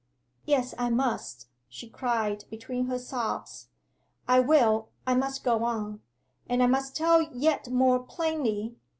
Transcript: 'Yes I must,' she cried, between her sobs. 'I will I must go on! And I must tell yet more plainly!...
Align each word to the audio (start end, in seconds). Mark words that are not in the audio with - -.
'Yes 0.47 0.73
I 0.79 0.89
must,' 0.89 1.45
she 1.69 1.87
cried, 1.87 2.45
between 2.49 2.87
her 2.87 2.97
sobs. 2.97 3.67
'I 4.27 4.39
will 4.39 4.89
I 5.05 5.13
must 5.13 5.43
go 5.43 5.63
on! 5.63 6.01
And 6.49 6.63
I 6.63 6.65
must 6.65 6.95
tell 6.95 7.21
yet 7.21 7.69
more 7.69 7.99
plainly!... 7.99 8.77